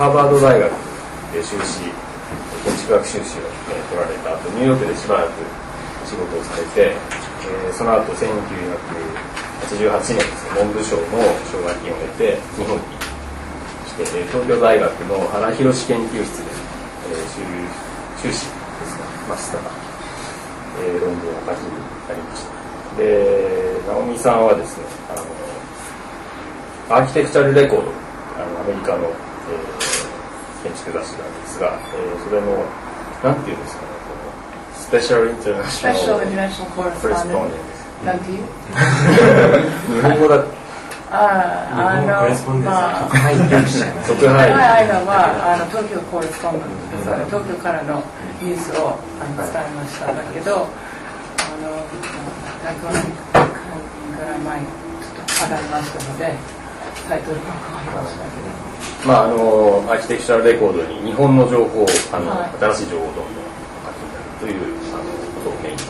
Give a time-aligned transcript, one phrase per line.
[0.00, 0.64] ハーバード大学
[1.28, 1.84] で修士、
[2.64, 5.44] 建築学修士を、え、取られた後、ニューヨークでしばらく
[6.08, 8.24] 仕事をされて、えー、その後、1988
[9.68, 11.04] 年ですね、文部省の
[11.52, 12.88] 奨学金を得て、日本に
[13.92, 16.48] して東京大学の原宏研究室で、
[17.12, 18.56] えー、修士で
[18.88, 19.68] すかマスター、
[20.80, 21.76] えー、論文を書きに
[22.08, 22.56] なりました。
[22.96, 25.20] で直美さんはですねあ
[26.88, 27.92] のアーキテクチャルレコード
[28.40, 29.12] あのアメリカの、
[30.62, 32.64] 建築雑誌なんですが、えー、それの
[33.24, 33.88] なんていうんですかね
[34.74, 35.86] スペシャルインターナショ
[36.34, 38.44] ナルコレスポンデンスなんていう？
[39.94, 40.44] 日本語だ。
[41.12, 43.38] ああの、まあ、特派員
[44.06, 44.54] 特派員。
[45.04, 45.10] は
[45.42, 46.64] あの東京コレスポンデン
[47.28, 48.02] ト東京からの
[48.40, 51.82] ニュースをあの伝えましただけどあの
[52.62, 54.70] 100年から前ちょ
[55.10, 56.30] っと上がりましたので
[57.08, 58.59] タイトルが変わりましたけど
[59.06, 63.44] まああのアーキテクチャルレコードに日本の情報あの、はい、新しい情報をどんどん
[63.84, 64.60] 書きになるという
[64.92, 65.82] あのことをメインに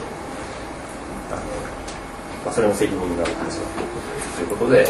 [1.31, 1.43] あの、
[2.45, 3.67] まあ、それも責任がある話だ
[4.37, 4.87] ということで、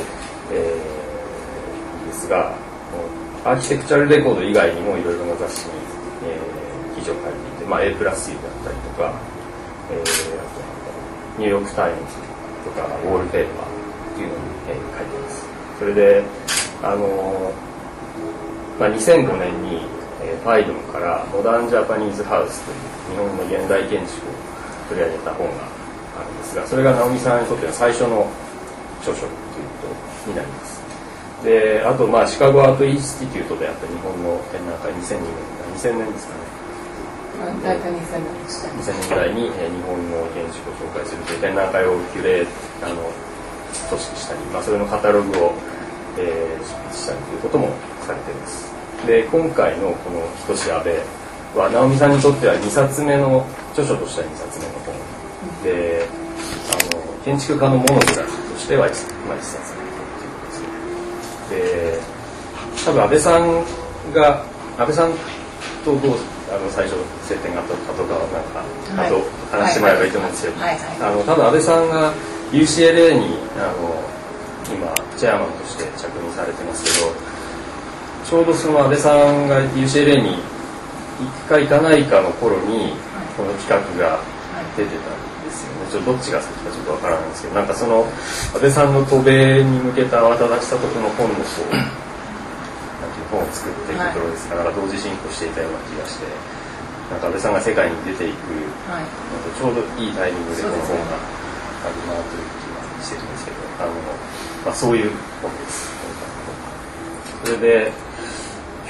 [0.52, 2.54] えー、ですが
[3.44, 5.72] アーキテクチャルレコード以外にもいろいろな雑誌に、
[6.24, 9.14] えー、記事を書いていて、まあ、A プラス C だったりとか、
[9.90, 12.16] えー、あとニューヨーク・タイムズ
[12.64, 13.66] とかウォールペーパー
[14.12, 15.44] っていうのに、えー、書いてます。
[15.78, 16.22] それで、
[16.82, 17.52] あの
[18.80, 19.84] まあ、2005年に、
[20.24, 24.32] えー、ファイドンからモダンジャパニーズハウスという日本の現代建築を
[24.88, 25.68] 取り上げた本が
[26.16, 28.24] あるんですが、それがナオミさんにとっては最初の
[29.04, 29.92] 著書というこ
[30.24, 30.80] とになります。
[31.44, 35.36] で、あと、まあ、シカゴアートインスティテュートであった日本の展覧会2002年、
[35.76, 36.60] 2000年ですかね。
[37.64, 42.46] 大体2000年です2000年ぐらいに、えー、日本の建築を紹介するという展覧会をキュレ
[42.82, 42.96] あの
[43.88, 45.52] 組織したり、まあ、それのカタログを、
[46.18, 47.68] えー、したりということも
[48.04, 48.79] されています。
[49.06, 50.90] で、今回のこの「ひとし阿部」
[51.58, 55.10] は直美さんにとっては2冊目の著書としては2冊目の本。
[55.64, 56.06] で
[56.70, 58.86] あの建築家のモノグラフとしては、
[59.28, 59.74] まあ、1冊
[61.50, 61.98] 目で
[62.84, 63.64] 多分安倍さん
[64.12, 64.44] が
[64.78, 65.12] 安倍さん
[65.84, 66.16] とどう
[66.50, 68.64] あの最初接点があったかとかなんか、
[68.96, 69.22] あと
[69.56, 70.56] 話してもらえばいいと思うんですけど、
[71.06, 72.12] あの多分安倍さんが
[72.50, 74.02] UCLA にあの
[74.74, 77.29] 今チェアマンとして着任されてますけど
[78.30, 80.38] ちょうどその安倍さんが UCLA に
[81.18, 82.94] 行くか行かないかの頃に
[83.34, 84.22] この企画が
[84.78, 88.06] 出てたんですよねちょっとどっちが先かちょっとわからないんですけどなんかその
[88.54, 91.90] 安倍さんの渡米に向けた渡田久徳の本のこうなん
[93.10, 96.26] ていう 本を作っていくところですから、はい、同時進行していたような気がして。
[97.10, 98.54] なんか安倍さんが世界に出ていく、
[98.86, 99.04] はい、
[99.58, 101.18] ちょうどいいタイミングでこの本が
[101.82, 103.92] あるなという気がしてるんですけど、あの
[104.64, 105.10] まあ、そういう
[105.42, 105.90] 本です。
[107.42, 107.92] それで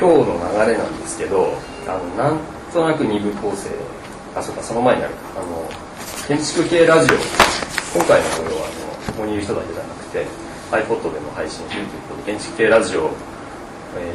[0.00, 1.52] 今日の流れなんですけど、
[1.86, 2.40] あのなん
[2.72, 3.68] となく二部構成、
[4.34, 5.68] あ、そうか、その前にあるあの
[6.26, 7.16] 建築系ラジオ、
[7.92, 10.24] 今回のこれはあのここにいる人だけじゃなくて、
[10.72, 13.10] iPod でも配信するということで、建築系ラジオ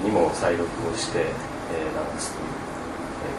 [0.02, 2.50] にも再録をして、えー、流すという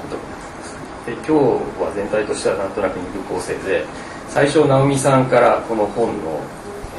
[0.07, 0.78] ことになってます。
[1.03, 3.83] で今日は全体としてはなんとなく二部構成で
[4.28, 6.39] 最初直美さんからこの本の、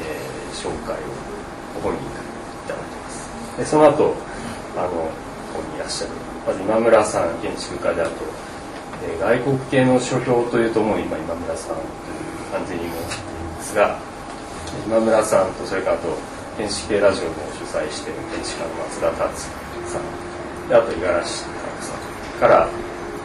[0.04, 1.00] えー、紹介を
[1.80, 2.36] ご本人からい
[2.68, 3.30] ただきます。
[3.56, 4.12] でその後
[4.76, 5.08] あの
[6.46, 8.10] まず今村さん建築家であと、
[9.04, 11.88] え、外国系の書評というともう今今村さんという
[12.52, 13.18] 感じにもなってい
[13.56, 13.98] ますが
[14.86, 16.08] 今村さんとそれからあと
[16.56, 19.40] 建築系ラジオも主催している建築家の松田達
[19.88, 22.68] さんであと五十嵐さんから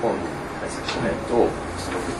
[0.02, 2.14] 本コメントをすごく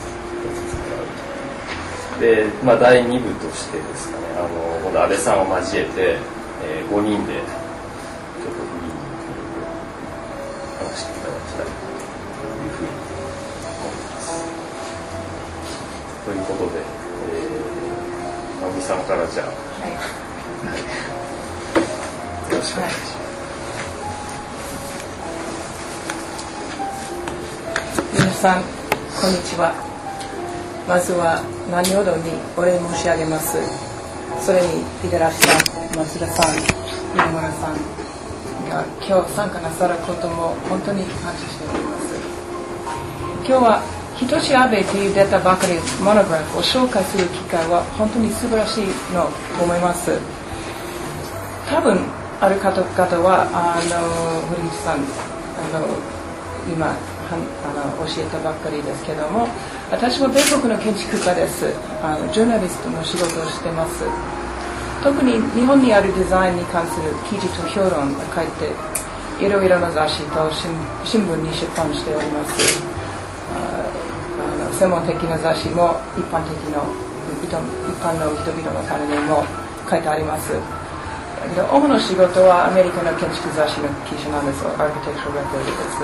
[2.20, 4.48] で、まあ、第2部としてですかねあの
[4.82, 6.18] 今度安倍さんを交えて、
[6.62, 7.40] えー、5人で
[11.46, 14.28] していただきたいというふうに思います。
[16.24, 19.52] ということで、えー、直美さんからじゃあ、は
[22.48, 23.24] い、よろしくお願いします。
[28.44, 28.62] さん
[29.22, 29.72] こんにちは
[30.86, 31.40] まずは
[31.72, 33.56] 何ほどにお礼申し上げます
[34.44, 36.60] それに五十嵐さん松田さん
[37.16, 38.03] 今村さん
[38.68, 42.04] が今日参加なさることも本当に感謝しております。
[43.46, 43.82] 今日は
[44.16, 49.28] 「ひとし阿部」という出たばかりモノグラフを紹介する機会は本当に素晴らしいの
[49.58, 50.18] と思います。
[51.68, 51.98] 多分
[52.40, 55.86] ある方々はあの堀内さんあの
[56.68, 56.94] 今は
[57.32, 59.48] あの教えたばっかりですけども
[59.90, 61.72] 私も米国の建築家です。
[62.02, 64.04] あのジョーナリストの仕事をしてます。
[65.04, 68.72] 特に日本にあるデザインに関する記事と評論を書いて
[69.36, 70.50] いろいろな雑誌と
[71.04, 72.80] 新聞に出版しております。
[73.52, 76.88] あの専門的な雑誌も一般的の
[77.44, 77.60] 一般
[78.16, 79.44] の人々のためにも
[79.90, 80.54] 書いてあります。
[80.54, 80.58] だ
[81.52, 84.64] けど主な仕事はアメリカの建築雑誌の記事なんです。
[84.64, 86.00] アーキテクチャレコードです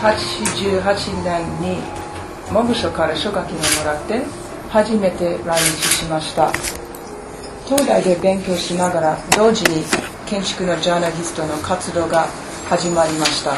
[0.00, 1.84] 1988年に
[2.50, 4.24] 文部省から書書きをもらって
[4.70, 6.52] 初めて来日しました。
[7.66, 9.84] 東大で勉強しながら同時に
[10.26, 12.26] 建築のジャーナリストの活動が
[12.68, 13.52] 始まりました。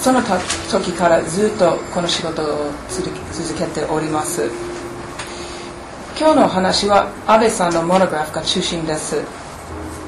[0.00, 0.22] その
[0.70, 4.50] 時からずっとこの仕事を続けております。
[6.18, 9.22] 今日の話は安倍さんのモノグラフが中心です。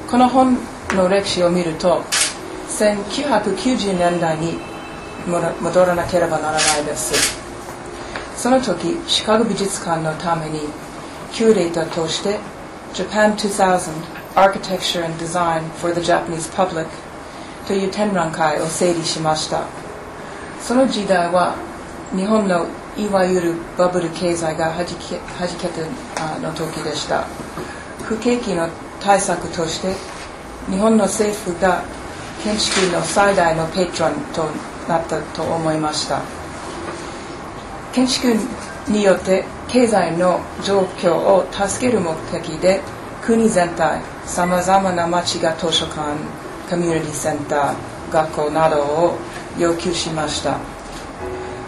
[0.09, 0.57] この本
[0.95, 2.01] の歴史を見ると
[2.69, 4.57] 1990年代に
[5.61, 7.38] 戻らなければならないです。
[8.39, 10.61] その時シカゴ美術館のために
[11.33, 12.39] キューレーターとして
[12.93, 13.91] Japan 2000
[14.33, 16.87] Architecture and Design for the Japanese Public
[17.67, 19.65] という展覧会を整理しました。
[20.61, 21.57] その時代は
[22.15, 22.65] 日本の
[22.97, 25.81] いわゆるバブル経済がはじけはじけて
[26.41, 27.25] の時でした。
[28.03, 28.69] 不景気の
[29.01, 29.93] 対策として
[30.71, 31.83] 日本の政府が
[32.41, 34.45] 建築の最大のペトロンと
[34.87, 36.38] なったと思いました。
[37.93, 38.35] 建築
[38.87, 42.81] によって経済の状況を助ける目的で
[43.21, 46.15] 国全体さまざまな町が図書館
[46.69, 49.17] コミュニティセンター学校などを
[49.57, 50.57] 要求しました。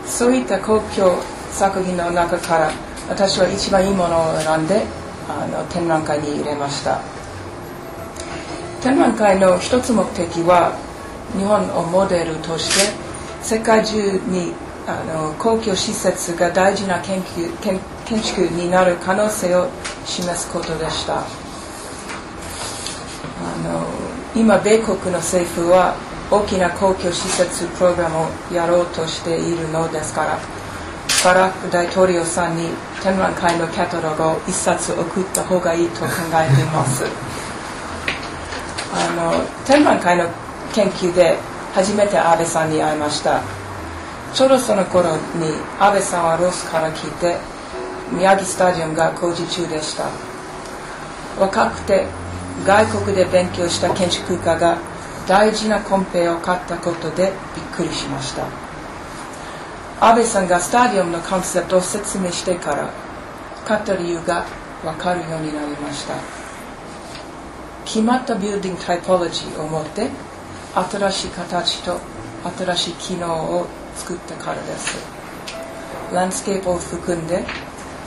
[0.06, 1.21] そういった公共
[1.51, 2.71] 作品の中から
[3.09, 4.83] 私は一番いいものを選んで
[5.29, 7.01] あの展覧会に入れました。
[8.81, 10.75] 展覧会の一つ目的は
[11.38, 12.94] 日本をモデルとして
[13.44, 14.53] 世界中に
[14.88, 19.69] あの公共施設が大事な研究建建築になる可能性を
[20.06, 21.18] 示すことでした。
[21.19, 21.24] あ
[23.63, 23.86] の
[24.36, 25.95] 今米国の政府は
[26.31, 30.39] 大きな公共施設プログラムをやろうとしているのですから
[31.24, 32.69] バラック大統領さんに
[33.04, 37.06] 展覧会のキャタログを一冊送った方がいいと考えています。
[38.94, 40.28] あの展覧会の
[40.74, 41.38] 研究で
[41.74, 43.42] 初めて安倍さんに会いました。
[44.33, 45.19] ちょうどその頃に
[45.80, 47.38] 安倍さんはロスから来て
[48.12, 50.06] 宮城スタジアムが工事中でした。
[51.39, 52.07] 若くて
[52.66, 54.78] 外国で勉強した建築家が
[55.28, 58.45] 大事なコンペを買ったことでびっくりしました。
[60.00, 62.89] 安倍さんがスタジアムのコンセプトを説明してから
[63.66, 64.45] 買った理由が
[64.83, 66.16] 分かるようになりました。
[67.86, 70.10] 決まったビルディングタイポロジーを持って
[70.74, 72.00] 新しい形と
[72.57, 73.68] 新しい機能を
[74.01, 74.98] 作ったからです。
[76.12, 77.45] ランスケープを含んで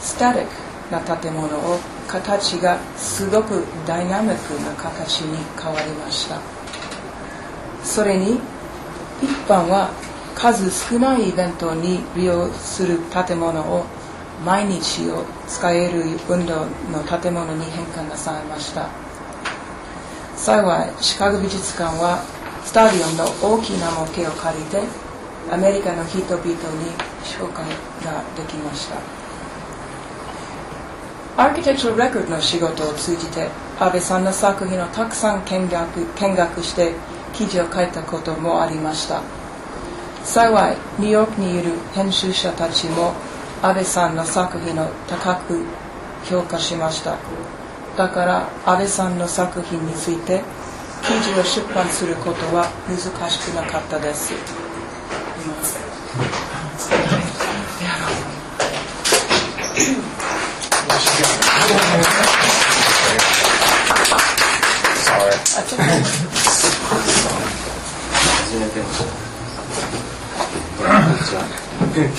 [0.00, 6.40] スタティックな建物を形がすごくダイナミックな形に変わりました。
[7.84, 8.40] それに
[9.22, 9.90] 一般は
[10.34, 13.84] 数少ないイベントに利用する建物を
[14.44, 18.88] 毎日を使える運動の建物に変換なさいました。
[20.36, 22.18] 幸いシカゴ美術館は
[22.64, 23.24] スタディオンの
[23.56, 24.82] 大きな模型を借りて
[25.54, 26.50] アメリカの人々に
[27.22, 27.64] 紹介
[28.04, 28.96] ができました。
[31.44, 36.92] アーキテクチャレコードの仕事を通じて安倍さんの作品をたくさん見学見学して
[37.32, 39.22] 記事を書いたこともありました。
[40.24, 43.12] 幸いニューヨークにいる編集者たちも
[43.62, 45.64] 安倍さんの作品を高く
[46.24, 47.16] 評価しました。
[47.96, 50.42] だから安倍さんの作品について
[51.06, 54.63] 記事を出版することは難しくなかったです。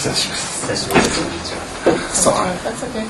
[0.00, 2.23] 久しぶり久しぶりです。
[2.23, 2.57] Sorry.
[2.65, 3.05] That's okay.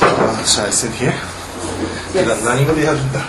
[0.00, 1.12] Uh, should I sit here?
[2.44, 3.20] 何語でやるんだ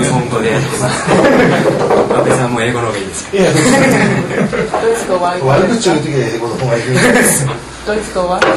[0.00, 7.46] 日本語でやってます安倍さんも英語の方がいいですかいやドイツ語は悪口言う時は英語の方がいいです
[7.86, 8.50] ドイツ語はない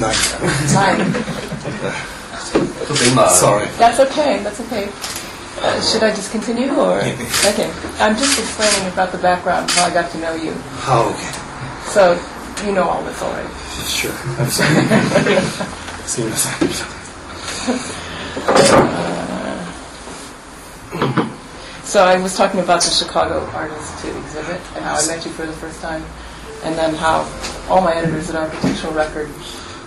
[0.00, 4.88] ないちょっと今 Sorry That's okay that's okay
[5.58, 7.72] Uh, should I just continue or okay?
[7.98, 10.52] I'm just explaining about the background how I got to know you.
[10.84, 11.32] How okay?
[11.88, 12.12] So
[12.66, 13.48] you know all this already.
[13.88, 14.12] Sure.
[14.36, 14.84] I'm sorry.
[16.06, 16.50] すみませ
[18.99, 18.99] ん。
[21.90, 25.46] So I was talking about the Chicago Artists exhibit and how I met you for
[25.46, 26.02] the first time,
[26.64, 27.24] and then how
[27.68, 29.28] all my editors at Architectural Record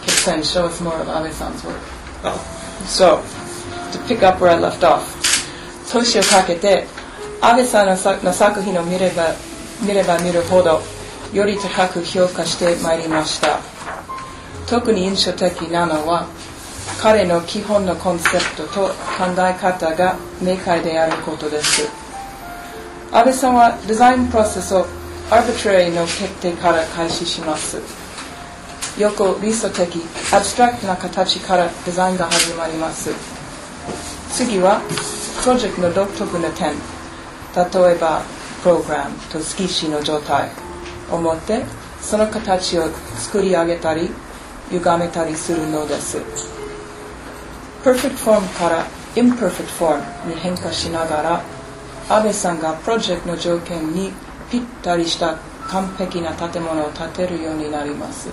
[0.02, 1.82] kept saying, show us more of Abe-san's work.
[2.86, 3.22] So,
[3.92, 5.04] to pick up where I left off,
[5.92, 6.86] 年をかけて、
[7.42, 9.34] 安倍さんの作の作品を見れば
[9.82, 10.82] 見れば見るほど、
[11.34, 13.60] より高く評価してまいりました。
[14.68, 16.28] 特に印象的なのは、
[17.01, 21.89] 彼の基本のコンセプトと考え方が明快であることです。
[23.13, 24.87] 安倍さんはデザインプロセスを
[25.31, 27.79] アービトラリーの決定から開始します。
[28.99, 30.01] よく理想的、
[30.33, 33.11] アブストラクトな形からデザインが始まります。
[34.31, 34.81] 次は、
[35.43, 38.23] プロジェクトの独特な点、例えば、
[38.63, 40.49] プログラムとスキッシーの状態
[41.11, 41.63] を持って、
[42.01, 42.89] その形を
[43.19, 44.11] 作り上げたり、
[44.71, 46.19] 歪めたりするのです。
[47.85, 51.43] Perfect Form から Imperfect Form に変化しながら、
[52.09, 54.11] 安倍さんがプロジェクトの条件に
[54.51, 55.37] ぴったりした
[55.69, 58.31] 完璧な建物を建てるようになります。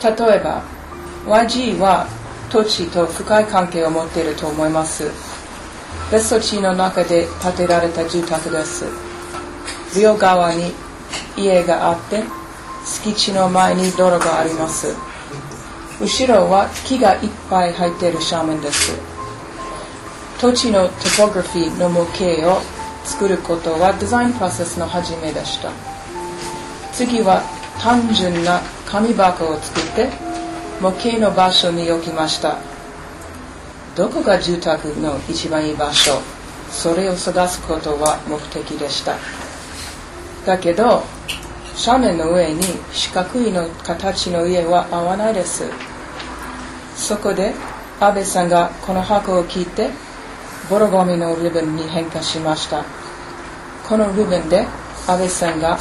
[0.00, 0.62] 例えば、
[1.26, 2.06] YG は
[2.50, 5.10] 土地と深い関係を持っていると思います。
[6.12, 8.84] 別荘地の中で建てられた住宅です。
[10.00, 10.72] 両側に
[11.36, 12.22] 家があって、
[12.84, 14.94] 敷地の前に道路があります。
[16.00, 18.92] 後ろは木がいっぱい入っている斜面です。
[20.40, 20.94] 土地のト
[21.26, 22.60] ポグラフィーの模型を
[23.04, 25.70] 作ることはデザインプロセスの始めでした。
[26.92, 27.42] 次は
[27.80, 30.08] 単純な紙箱を作って
[30.80, 32.58] 模型の場所に置きました。
[33.96, 36.20] どこが住宅の一番いい場所
[36.70, 39.16] それを探すことは目的でした。
[40.46, 41.02] だけど、
[41.84, 42.62] 斜面の上に
[42.92, 45.64] 四角いの形の家は合わないです。
[46.98, 47.54] そこで
[48.00, 49.88] 安倍さんがこの箱を切って
[50.68, 52.84] ボロゴミのリボンに変化しました。
[53.88, 54.66] このリボンで
[55.06, 55.78] 安倍さんが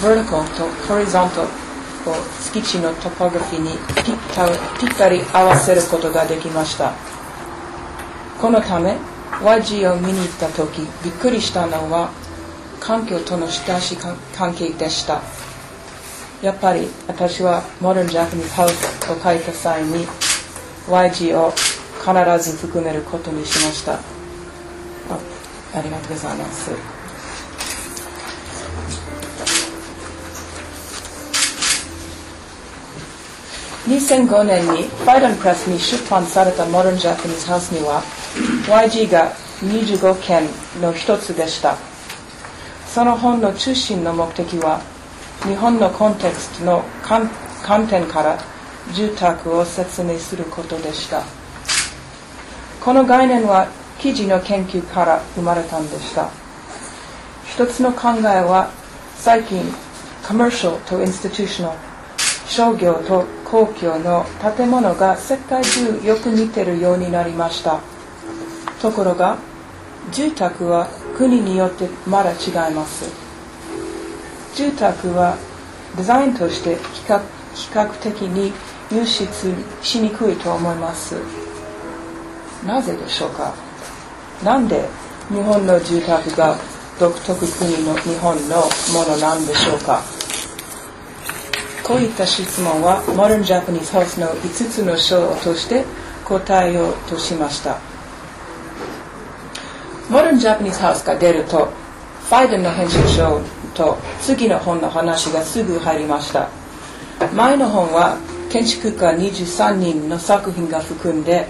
[0.00, 3.70] vertical と horizontal を敷地のトポグラフィーに
[4.04, 4.46] ぴった
[4.78, 6.92] ぴったり合わせることができました。
[8.40, 8.96] このため
[9.42, 12.10] YG を見に行った時びっくりしたのは
[12.78, 13.98] 環境との親しい
[14.36, 15.20] 関係でした。
[16.42, 20.06] やっぱり私は Modern Japanese House を書いた際に
[20.88, 21.52] YG を
[22.00, 23.94] 必ず含めることにしました。
[23.94, 23.98] あ
[25.74, 26.70] ありがとうございます。
[33.86, 38.02] 2005年にファイダンプレスに出版された Modern Japanese House には
[38.66, 39.32] YG が
[39.62, 40.48] 25件
[40.80, 41.76] の一つでした。
[42.86, 44.80] その本の中心の目的は
[45.44, 48.38] 日本のコンテクストの観点から
[48.94, 51.22] 住宅を説明することでした。
[52.80, 53.68] この概念は
[53.98, 56.30] 記事の研究から生まれたんでした。
[57.46, 58.70] 一つの考えは
[59.16, 59.62] 最近
[60.26, 61.78] コマーシャルとインスティテューショナル
[62.46, 64.24] 商業と公共の
[64.56, 67.80] 建物が世界中よく似てるようになりました。
[68.80, 69.36] ところが
[70.12, 73.04] 住宅は国によってまだ違います。
[74.56, 75.36] 住宅は
[75.96, 77.20] デザインとして比較
[77.60, 78.52] 比較的に
[78.90, 81.16] 輸出しにくいと思います。
[82.66, 83.54] なぜでしょうか？
[84.44, 84.88] なんで
[85.28, 86.56] 日本の住宅が
[86.98, 88.56] 独特国の日本の
[88.92, 90.02] ものなんでしょうか？
[91.84, 95.84] こういった質問は Modern Japanese House の5つの章を通して
[96.24, 97.78] 答えようとしました。
[100.08, 101.66] Modern Japanese House が出ると、
[102.28, 103.40] ファイデンの編集長
[103.74, 106.48] と次の本の話がすぐ入りました。
[107.28, 108.16] 前の本は
[108.50, 111.46] 建築家23人の作品が含んで、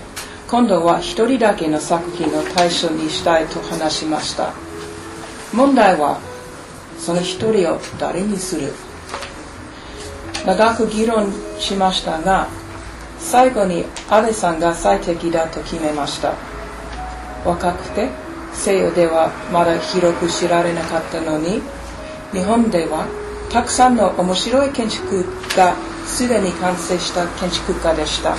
[0.48, 4.52] 今度は1人だけの作品を対象にしたいと話しました。
[5.54, 6.18] 問題は、
[6.98, 7.24] その1
[7.54, 8.72] 人を誰にする
[10.44, 12.48] 長く議論しましたが、
[13.18, 16.34] 最後に安倍さんが最適だと決めました。
[17.44, 18.08] 若くて
[18.52, 21.62] 西洋ではまだ広く知られなかったのに
[22.32, 23.06] 日本では
[23.50, 25.24] たくさんの面白い建築
[25.56, 25.74] が
[26.06, 28.36] すでに完成した建築家でした。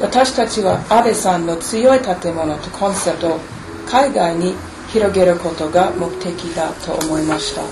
[0.00, 3.40] 私たちは安倍さんの強い建物とコンセプトを
[3.86, 4.54] 海外に
[4.88, 7.62] 広げることが目的だと思いました。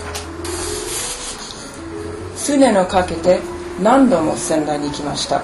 [2.37, 3.41] 数年をかけて
[3.83, 5.43] 何度も仙台に行きました。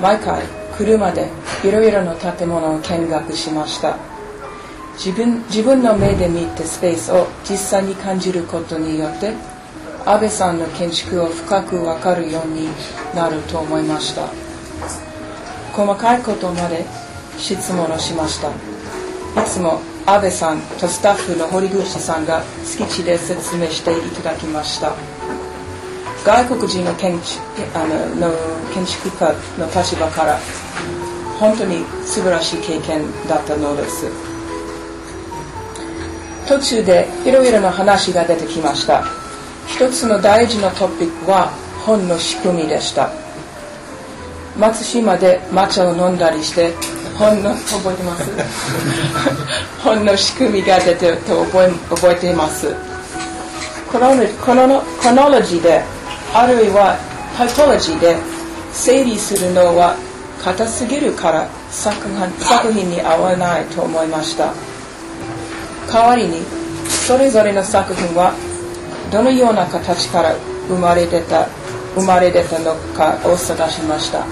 [0.00, 0.42] 毎回
[0.76, 1.28] 車で
[1.62, 4.13] いろいろな建物を見学しました。
[4.96, 9.34] 自分自分の目で見てスペースを実際に感じることによって
[10.06, 12.68] 安倍さんの建築を深く分かるように
[13.14, 14.28] なると思いました。
[15.72, 16.84] 細かいことまで
[17.36, 18.48] 質問をしました。
[18.48, 18.52] い
[19.46, 24.94] つも安倍さんとスタッフの堀口さんが敷地で説明していただきました。
[26.24, 27.42] 外国人の建築
[27.74, 27.86] あ
[28.16, 28.30] の
[28.72, 30.38] 建築家の立場から
[31.38, 34.33] 本当に素晴らしい経験だったのです。
[36.48, 39.04] 途中でいろいろな話が出てきました。
[39.66, 41.50] 一つの大事なトピックは
[41.86, 43.10] 本の仕組みでした。
[44.58, 46.72] 松島で抹茶を飲んだりして
[47.18, 48.24] 本の覚えてます？
[49.82, 52.74] 本の仕組みが出てると覚え覚えています。
[53.92, 55.82] コロノロジーで
[56.34, 56.96] あるいは
[57.36, 58.16] タイトロジーで
[58.72, 59.94] 整理するのは
[60.44, 61.96] 硬すぎるから作
[62.40, 64.52] 作品に合わないと思いました
[65.94, 66.42] 代わりに
[67.06, 68.34] それぞれの作品は
[69.12, 70.34] どのような形から
[70.66, 71.46] 生まれ出た
[71.94, 74.26] 生まれ出たのかを探しました。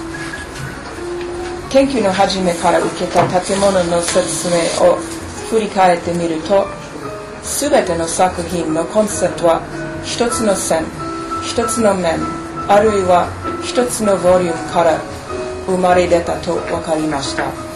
[1.70, 4.96] 研究の初めから受けた建物の説明を
[5.50, 6.66] 振り返ってみると
[7.44, 9.62] 全ての作品のコンセプトは
[10.02, 10.84] 一つの線
[11.44, 12.18] 一つの面
[12.68, 13.28] あるいは
[13.62, 15.00] 一つのボリュームから
[15.66, 17.71] 生まれ出たと分かりました。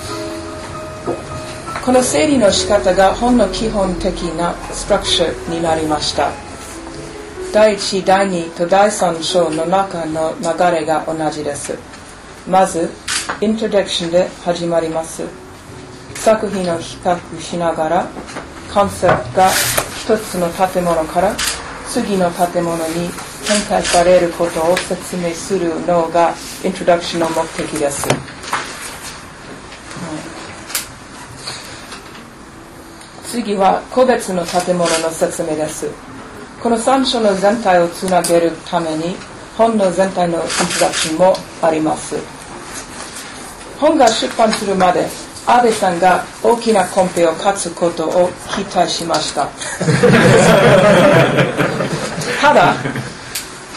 [1.87, 6.33] この整理の仕方が本の基本的なストラクチャーになりました。
[7.53, 10.47] 第1第2と第3章の中の流
[10.81, 11.79] れが同じです。
[12.51, 12.91] まず
[13.41, 15.23] イントロダクションで始まります。
[16.17, 18.09] 作品を比較しながら
[18.75, 19.51] コンセプトが
[19.97, 21.37] 一つの建物から
[21.89, 23.11] 次の建物に
[23.47, 28.09] 展開されることを説明するのがイントロダクションの目的です、
[33.37, 35.91] 次は個別の建物の説明です。
[36.63, 39.15] この3章の全体をつなげるために
[39.59, 40.49] 本の全体のイントロ
[40.81, 42.17] ダクションもあります。
[43.79, 45.07] 本が出版するまで
[45.47, 49.51] 安倍さんが大きなコンペを勝つことを期待しました。
[52.41, 52.75] ただ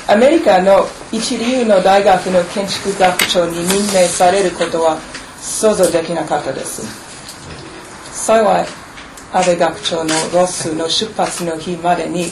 [0.07, 4.97] アメリカの一流の大学の建築学長に任命されることは
[5.41, 6.81] 想像できなかったです。
[8.13, 8.78] 幸い
[9.31, 12.31] 安倍学長のロスの出発の日までに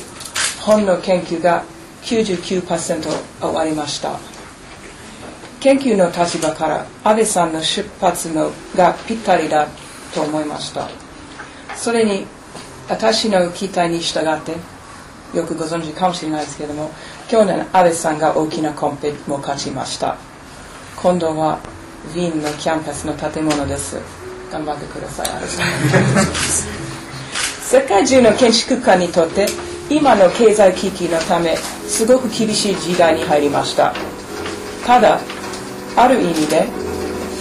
[0.62, 1.64] 本の研究が
[2.02, 3.04] 99%
[3.40, 4.18] 終わりました。
[5.60, 9.68] 研究の立場から安倍さんの出発のがぴったりだ
[10.14, 10.90] と思いました。
[11.76, 12.26] それに
[12.90, 14.56] 私の期待に従って
[15.38, 16.90] よくご存知かもしれないですけれども
[17.28, 20.18] 去年安倍さんが大きなコンペも勝ちました。
[20.96, 21.60] 今度は
[22.16, 23.98] ウィーンのキャンパスの建物です。
[24.52, 25.28] 頑張ってください。
[25.28, 25.64] 安倍さ
[26.84, 26.87] ん
[27.70, 29.46] 世界中の建築家にとって
[29.90, 33.94] 今の経済危機のためすごく厳しい時代に入りました。
[34.86, 35.20] ただ
[35.98, 36.66] ある意味で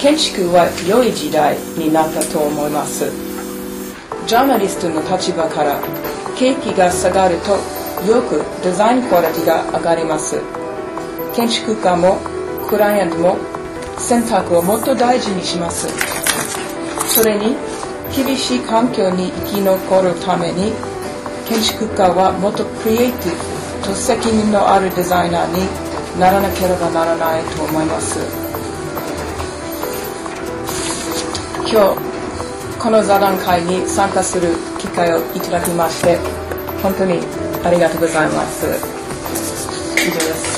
[0.00, 3.08] 建築は良い時代になったと思います。
[4.26, 5.78] ジャーナリストの立場から
[6.36, 7.52] 景気が下がると
[8.10, 10.42] よくデザインクオリティが上がります。
[11.36, 12.18] 建築家も
[12.68, 13.36] クライアントも
[13.96, 15.86] 選択をもっと大事にします。
[17.14, 17.54] それに
[18.16, 20.72] 厳しい環境に生き残るために
[21.46, 23.30] 建築家はもっとクリエイティ
[23.82, 28.18] ブと責任のあるデザイナーにならなければならないと思います。
[31.68, 36.16] 今日この座談会に参加する機会をいただきまして
[36.82, 37.20] 本当に
[37.64, 38.66] ありがとうございます。
[39.96, 40.55] 以上です。